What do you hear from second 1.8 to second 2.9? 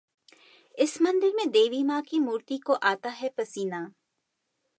मां की मूर्ति को